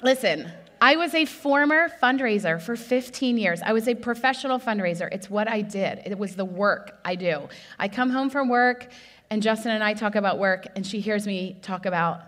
[0.04, 0.52] listen,
[0.84, 3.62] I was a former fundraiser for 15 years.
[3.63, 5.08] I was a professional fundraiser.
[5.12, 7.48] It's what I did, it was the work I do.
[7.78, 8.91] I come home from work,
[9.30, 12.24] and Justin and I talk about work, and she hears me talk about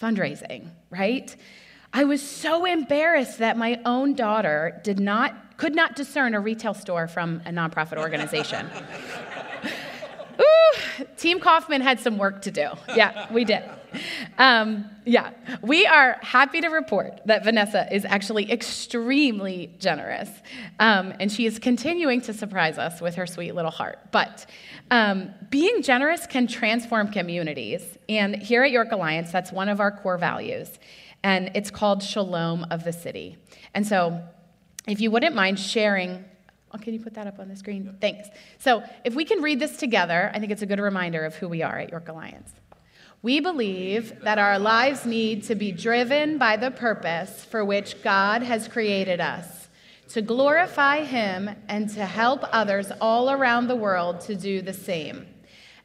[0.00, 1.34] fundraising, right?
[1.92, 6.74] I was so embarrassed that my own daughter did not, could not discern a retail
[6.74, 8.70] store from a nonprofit organization.
[10.40, 12.70] Ooh, Team Kaufman had some work to do.
[12.96, 13.62] Yeah, we did.
[14.38, 15.30] Um, yeah,
[15.62, 20.28] we are happy to report that Vanessa is actually extremely generous,
[20.78, 23.98] um, and she is continuing to surprise us with her sweet little heart.
[24.10, 24.46] But
[24.90, 29.90] um, being generous can transform communities, and here at York Alliance, that's one of our
[29.90, 30.78] core values,
[31.22, 33.36] and it's called Shalom of the City.
[33.74, 34.22] And so,
[34.86, 36.24] if you wouldn't mind sharing
[36.74, 37.94] Oh, can you put that up on the screen?
[38.00, 38.28] Thanks.
[38.58, 41.48] So, if we can read this together, I think it's a good reminder of who
[41.48, 42.50] we are at York Alliance.
[43.22, 48.42] We believe that our lives need to be driven by the purpose for which God
[48.42, 49.68] has created us
[50.08, 55.26] to glorify Him and to help others all around the world to do the same.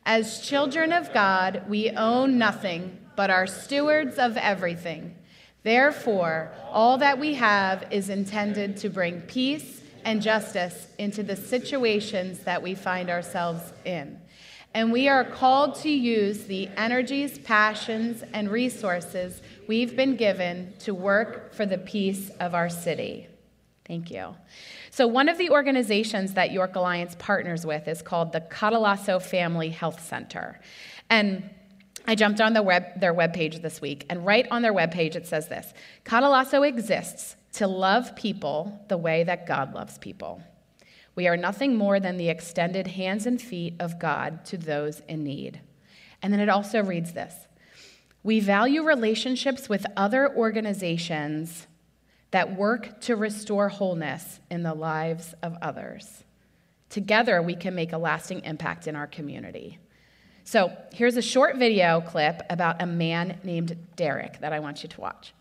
[0.03, 5.15] As children of God, we own nothing but are stewards of everything.
[5.61, 12.39] Therefore, all that we have is intended to bring peace and justice into the situations
[12.39, 14.19] that we find ourselves in.
[14.73, 20.93] And we are called to use the energies, passions, and resources we've been given to
[20.93, 23.27] work for the peace of our city.
[23.87, 24.35] Thank you.
[24.91, 29.69] So, one of the organizations that York Alliance partners with is called the Catalasso Family
[29.69, 30.59] Health Center.
[31.09, 31.49] And
[32.05, 35.25] I jumped on the web, their webpage this week, and right on their webpage it
[35.25, 35.73] says this
[36.05, 40.41] Catalasso exists to love people the way that God loves people.
[41.17, 45.23] We are nothing more than the extended hands and feet of God to those in
[45.23, 45.59] need.
[46.21, 47.33] And then it also reads this
[48.21, 51.65] We value relationships with other organizations
[52.29, 56.23] that work to restore wholeness in the lives of others.
[56.91, 59.79] Together, we can make a lasting impact in our community.
[60.43, 64.89] So, here's a short video clip about a man named Derek that I want you
[64.89, 65.33] to watch.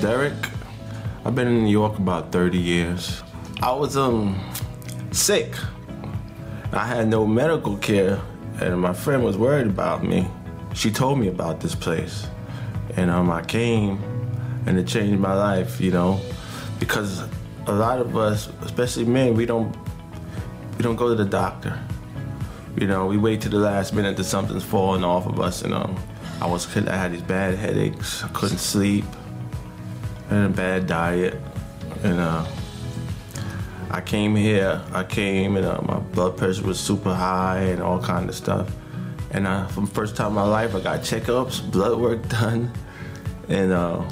[0.00, 0.32] Derek.
[1.26, 3.22] I've been in New York about 30 years.
[3.62, 4.40] I was um
[5.10, 5.54] sick.
[6.72, 8.18] I had no medical care,
[8.60, 10.26] and my friend was worried about me.
[10.72, 12.26] She told me about this place,
[12.96, 14.02] and um, I came,
[14.64, 15.82] and it changed my life.
[15.82, 16.20] You know,
[16.78, 17.22] because
[17.66, 19.76] a lot of us, especially men, we don't
[20.78, 21.78] we don't go to the doctor.
[22.78, 25.74] You know, we wait to the last minute that something's falling off of us, and
[25.74, 25.94] um,
[26.40, 28.24] I was I had these bad headaches.
[28.24, 29.04] I couldn't sleep,
[30.30, 31.36] and a bad diet,
[32.02, 32.46] and uh,
[33.90, 34.80] I came here.
[34.92, 38.70] I came and uh, my blood pressure was super high and all kind of stuff.
[39.32, 42.72] And uh, for the first time in my life, I got checkups, blood work done,
[43.48, 44.02] and uh,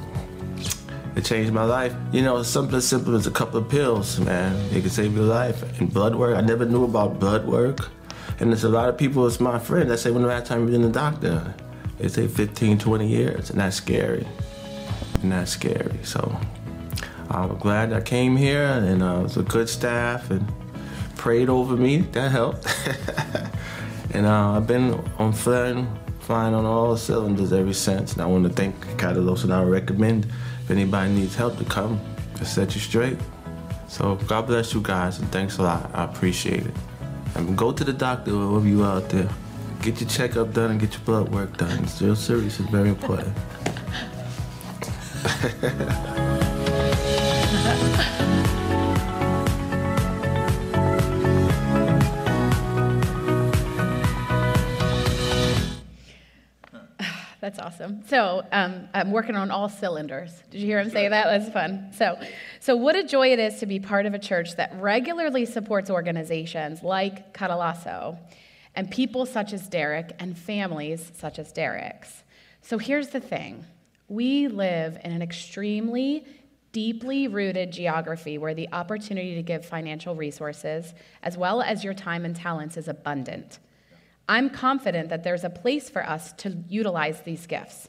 [1.15, 1.95] it changed my life.
[2.13, 5.25] You know, something as simple as a couple of pills, man, it can save your
[5.25, 5.63] life.
[5.81, 7.89] And blood work, I never knew about blood work.
[8.41, 10.61] And there's a lot of people, it's my friend, that say, when the last time
[10.61, 11.55] you been in the doctor?
[11.99, 14.27] They say 15, 20 years, and that's scary.
[15.23, 15.99] And that's scary.
[16.05, 16.39] So
[17.31, 20.47] I'm glad I came here, and uh, it was a good staff, and
[21.17, 21.99] prayed over me.
[22.13, 22.67] That helped.
[24.15, 25.87] and uh, I've been on flying,
[26.21, 28.15] flying on all cylinders ever since.
[28.15, 30.27] And I want to thank Catalos, and I recommend
[30.65, 32.01] if anybody needs help to come
[32.37, 33.19] to set you straight.
[33.89, 35.91] So God bless you guys, and thanks a lot.
[35.95, 36.75] I appreciate it.
[37.35, 39.29] And go to the doctor, wherever you out there.
[39.83, 41.85] Get your checkup done and get your blood work done.
[41.85, 42.59] It's real serious.
[42.59, 43.37] It's very important.
[57.41, 58.03] That's awesome.
[58.09, 60.33] So um, I'm working on all cylinders.
[60.51, 61.25] Did you hear him say that?
[61.25, 61.91] That's fun.
[61.97, 62.21] So,
[62.61, 65.89] so what a joy it is to be part of a church that regularly supports
[65.89, 68.19] organizations like Catalasso
[68.75, 72.23] and people such as Derek and families such as Derek's.
[72.61, 73.65] So here's the thing:
[74.09, 76.27] we live in an extremely
[76.73, 82.25] deeply rooted geography where the opportunity to give financial resources, as well as your time
[82.25, 83.59] and talents, is abundant.
[84.29, 87.89] I'm confident that there's a place for us to utilize these gifts.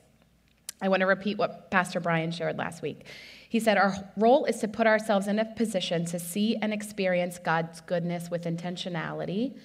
[0.82, 3.06] I want to repeat what Pastor Brian shared last week.
[3.50, 7.38] He said, Our role is to put ourselves in a position to see and experience
[7.38, 9.58] God's goodness with intentionality.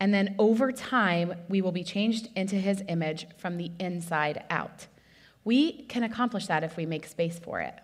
[0.00, 4.86] And then over time, we will be changed into his image from the inside out.
[5.44, 7.74] We can accomplish that if we make space for it.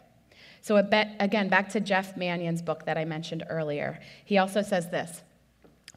[0.60, 4.00] So, again, back to Jeff Manion's book that I mentioned earlier.
[4.24, 5.22] He also says this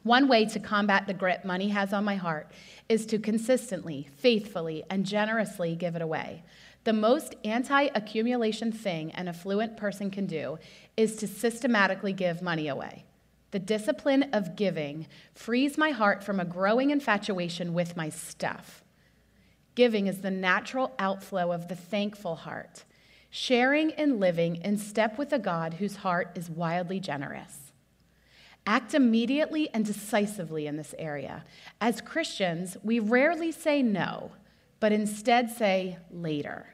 [0.02, 2.50] one way to combat the grip money has on my heart
[2.88, 6.42] is to consistently, faithfully, and generously give it away.
[6.84, 10.58] The most anti accumulation thing an affluent person can do
[10.96, 13.04] is to systematically give money away.
[13.52, 18.82] The discipline of giving frees my heart from a growing infatuation with my stuff.
[19.74, 22.84] Giving is the natural outflow of the thankful heart,
[23.30, 27.72] sharing and living in step with a God whose heart is wildly generous.
[28.66, 31.44] Act immediately and decisively in this area.
[31.80, 34.32] As Christians, we rarely say no,
[34.78, 36.66] but instead say later.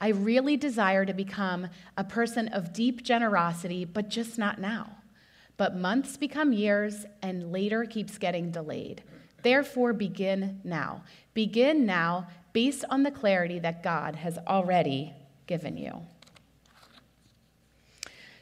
[0.00, 4.98] I really desire to become a person of deep generosity, but just not now.
[5.56, 9.02] But months become years, and later keeps getting delayed.
[9.42, 11.02] Therefore, begin now.
[11.34, 12.28] Begin now
[12.58, 15.12] based on the clarity that God has already
[15.46, 15.92] given you.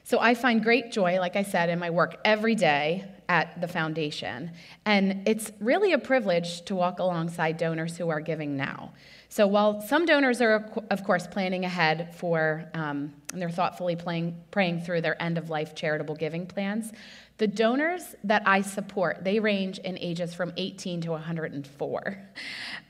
[0.05, 3.69] So I find great joy, like I said, in my work every day at the
[3.69, 4.53] foundation.
[4.87, 8.95] And it's really a privilege to walk alongside donors who are giving now.
[9.29, 14.35] So while some donors are, of course, planning ahead for, um, and they're thoughtfully playing,
[14.51, 16.91] praying through their end of life charitable giving plans,
[17.37, 22.19] the donors that I support, they range in ages from 18 to 104.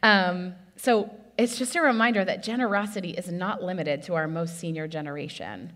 [0.05, 4.89] Um, so it's just a reminder that generosity is not limited to our most senior
[4.89, 5.73] generation.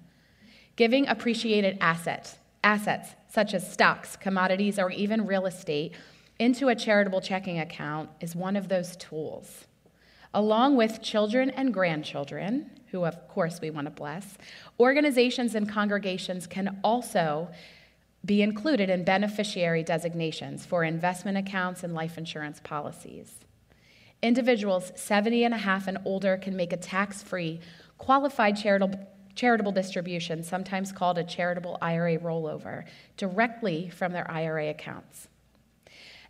[0.77, 5.93] Giving appreciated assets, assets such as stocks, commodities, or even real estate
[6.39, 9.67] into a charitable checking account is one of those tools.
[10.33, 14.39] Along with children and grandchildren, who of course we want to bless,
[14.79, 17.51] organizations and congregations can also
[18.25, 23.45] be included in beneficiary designations for investment accounts and life insurance policies.
[24.23, 27.61] Individuals 70 and a half and older can make a tax free,
[27.97, 32.85] qualified charitable, charitable distribution, sometimes called a charitable IRA rollover,
[33.17, 35.29] directly from their IRA accounts.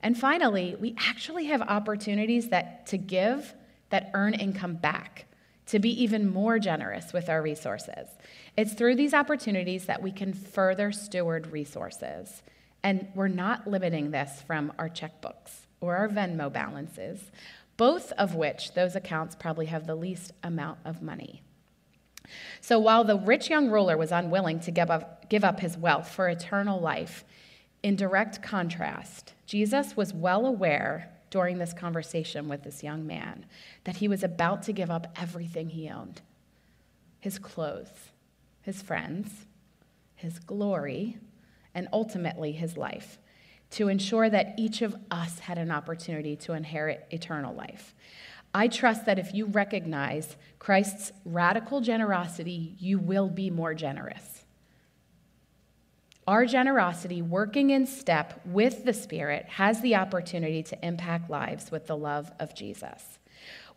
[0.03, 3.55] And finally, we actually have opportunities that, to give
[3.91, 5.27] that earn income back,
[5.67, 8.09] to be even more generous with our resources.
[8.57, 12.43] It's through these opportunities that we can further steward resources.
[12.83, 17.31] And we're not limiting this from our checkbooks or our Venmo balances,
[17.81, 21.41] both of which those accounts probably have the least amount of money.
[22.61, 26.07] So while the rich young ruler was unwilling to give up, give up his wealth
[26.07, 27.25] for eternal life,
[27.83, 33.47] in direct contrast, Jesus was well aware during this conversation with this young man
[33.85, 36.21] that he was about to give up everything he owned
[37.19, 38.11] his clothes,
[38.61, 39.47] his friends,
[40.17, 41.17] his glory,
[41.75, 43.19] and ultimately his life
[43.71, 47.95] to ensure that each of us had an opportunity to inherit eternal life.
[48.53, 54.45] I trust that if you recognize Christ's radical generosity, you will be more generous.
[56.27, 61.87] Our generosity, working in step with the Spirit, has the opportunity to impact lives with
[61.87, 63.19] the love of Jesus.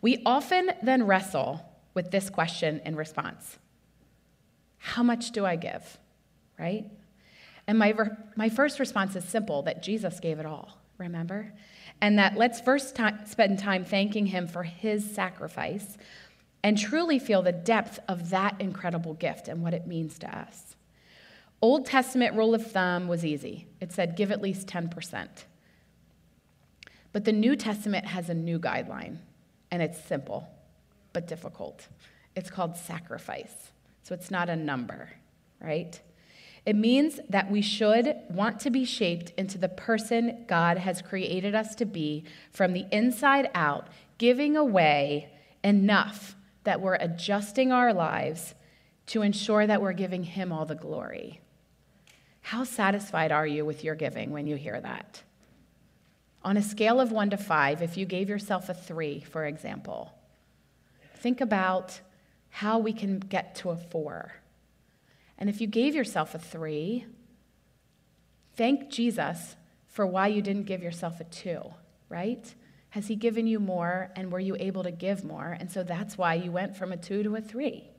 [0.02, 1.64] We often then wrestle
[1.94, 3.58] with this question in response
[4.78, 5.98] How much do I give?
[6.58, 6.90] Right?
[7.66, 7.94] And my,
[8.36, 11.52] my first response is simple that Jesus gave it all, remember?
[12.00, 15.96] And that let's first time, spend time thanking him for his sacrifice
[16.62, 20.76] and truly feel the depth of that incredible gift and what it means to us.
[21.62, 25.28] Old Testament rule of thumb was easy it said give at least 10%.
[27.12, 29.18] But the New Testament has a new guideline,
[29.70, 30.48] and it's simple
[31.12, 31.86] but difficult.
[32.34, 33.70] It's called sacrifice.
[34.02, 35.10] So it's not a number,
[35.60, 35.98] right?
[36.66, 41.54] It means that we should want to be shaped into the person God has created
[41.54, 45.28] us to be from the inside out, giving away
[45.62, 48.54] enough that we're adjusting our lives
[49.06, 51.40] to ensure that we're giving Him all the glory.
[52.40, 55.22] How satisfied are you with your giving when you hear that?
[56.42, 60.12] On a scale of one to five, if you gave yourself a three, for example,
[61.16, 62.00] think about
[62.48, 64.32] how we can get to a four
[65.38, 67.06] and if you gave yourself a three,
[68.56, 69.56] thank Jesus
[69.88, 71.62] for why you didn't give yourself a two,
[72.08, 72.54] right?
[72.90, 75.56] Has He given you more and were you able to give more?
[75.58, 77.90] And so that's why you went from a two to a three.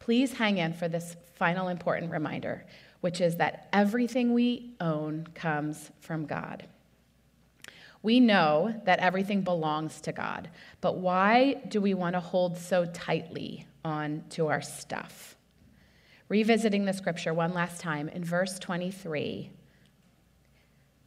[0.00, 2.64] Please hang in for this final important reminder,
[3.00, 6.66] which is that everything we own comes from God.
[8.02, 10.48] We know that everything belongs to God,
[10.80, 15.36] but why do we want to hold so tightly on to our stuff?
[16.30, 19.50] Revisiting the scripture one last time, in verse 23,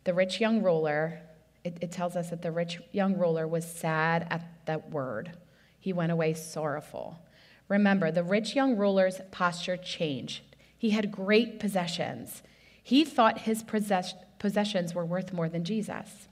[0.03, 1.21] the rich young ruler,
[1.63, 5.31] it, it tells us that the rich young ruler was sad at that word.
[5.79, 7.21] He went away sorrowful.
[7.69, 10.41] Remember, the rich young ruler's posture changed.
[10.77, 12.43] He had great possessions.
[12.83, 16.27] He thought his possess- possessions were worth more than Jesus.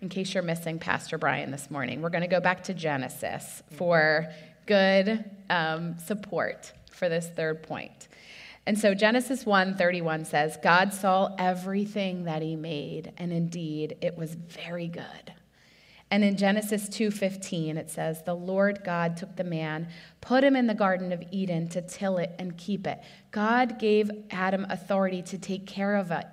[0.00, 3.62] In case you're missing Pastor Brian this morning, we're going to go back to Genesis
[3.76, 4.32] for
[4.66, 8.08] good um, support for this third point.
[8.66, 14.34] And so Genesis 1:31 says, God saw everything that he made, and indeed it was
[14.34, 15.34] very good.
[16.10, 19.88] And in Genesis 2:15 it says, "The Lord God took the man,
[20.20, 23.00] put him in the garden of Eden to till it and keep it."
[23.32, 26.26] God gave Adam authority to take care of it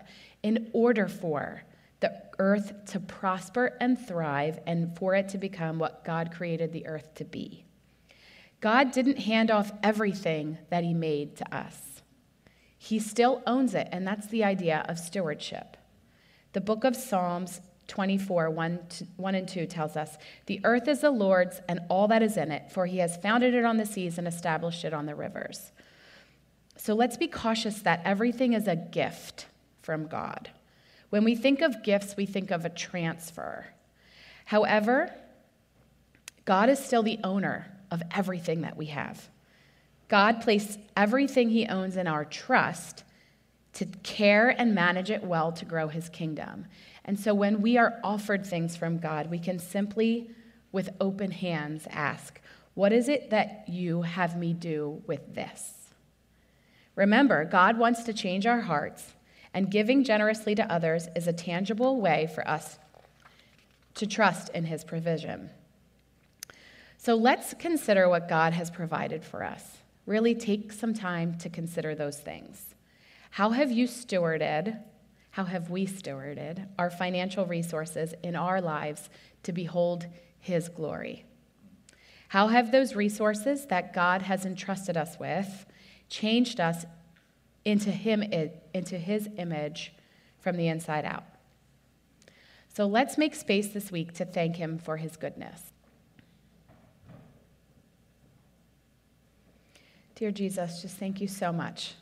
[0.43, 1.63] in order for
[1.99, 6.85] the earth to prosper and thrive and for it to become what God created the
[6.87, 7.65] earth to be.
[8.61, 12.03] God didn't hand off everything that He made to us.
[12.77, 15.77] He still owns it, and that's the idea of stewardship.
[16.53, 18.79] The book of Psalms 24, 1,
[19.17, 22.51] 1 and 2 tells us, The earth is the Lord's and all that is in
[22.51, 25.71] it, for He has founded it on the seas and established it on the rivers.
[26.77, 29.47] So let's be cautious that everything is a gift
[29.81, 30.49] from God.
[31.09, 33.67] When we think of gifts, we think of a transfer.
[34.45, 35.13] However,
[36.45, 39.29] God is still the owner of everything that we have.
[40.07, 43.03] God placed everything he owns in our trust
[43.73, 46.65] to care and manage it well to grow his kingdom.
[47.05, 50.29] And so when we are offered things from God, we can simply,
[50.71, 52.39] with open hands, ask,
[52.73, 55.73] What is it that you have me do with this?
[56.95, 59.13] Remember, God wants to change our hearts,
[59.53, 62.77] and giving generously to others is a tangible way for us
[63.95, 65.49] to trust in his provision.
[67.03, 69.79] So let's consider what God has provided for us.
[70.05, 72.75] Really take some time to consider those things.
[73.31, 74.79] How have you stewarded,
[75.31, 79.09] how have we stewarded our financial resources in our lives
[79.41, 80.05] to behold
[80.39, 81.25] His glory?
[82.27, 85.65] How have those resources that God has entrusted us with
[86.07, 86.85] changed us
[87.65, 88.21] into, him,
[88.75, 89.91] into His image
[90.37, 91.25] from the inside out?
[92.75, 95.71] So let's make space this week to thank Him for His goodness.
[100.21, 101.95] Dear Jesus, just thank you so much.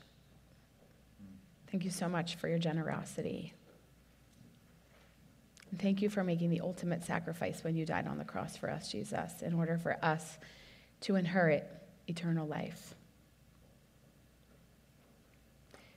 [1.72, 3.53] Thank you so much for your generosity.
[5.72, 8.70] And thank you for making the ultimate sacrifice when you died on the cross for
[8.70, 10.38] us, Jesus, in order for us
[10.99, 11.65] to inherit
[12.09, 12.93] eternal life.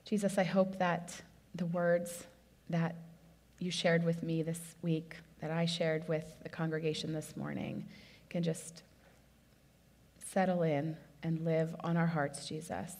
[0.04, 1.22] Jesus, I hope that
[1.56, 2.22] the words
[2.70, 2.94] that
[3.58, 7.88] you shared with me this week, that I shared with the congregation this morning,
[8.30, 8.84] can just
[10.32, 12.94] settle in and live on our hearts, Jesus.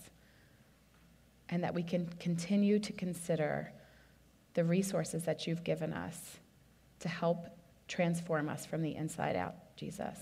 [1.49, 3.73] And that we can continue to consider
[4.55, 6.39] the resources that you've given us
[7.01, 7.47] to help
[7.89, 10.19] transform us from the inside out, Jesus.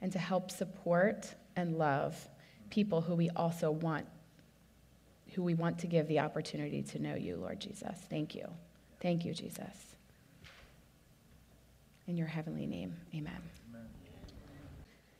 [0.00, 2.28] And to help support and love
[2.70, 4.06] people who we also want,
[5.34, 7.96] who we want to give the opportunity to know you, Lord Jesus.
[8.10, 8.48] Thank you.
[9.00, 9.94] Thank you, Jesus.
[12.06, 13.65] In your heavenly name, amen.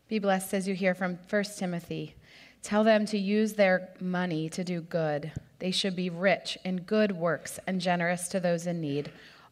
[0.09, 2.15] Be blessed as you hear from 1 Timothy.
[2.63, 5.33] Tell them to use their money to do good.
[5.59, 9.11] They should be rich in good works and generous to those in need,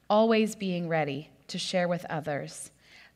[0.08, 2.70] always being ready to share with others.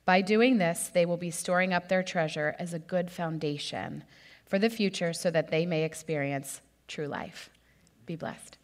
[0.04, 4.02] By doing this, they will be storing up their treasure as a good foundation
[4.44, 7.50] for the future so that they may experience true life.
[8.04, 8.57] Be blessed.